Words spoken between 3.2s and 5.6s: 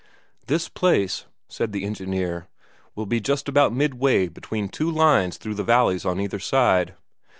just about midway between two lines through